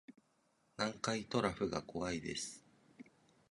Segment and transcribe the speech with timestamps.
[0.79, 2.65] 南海トラフが怖いです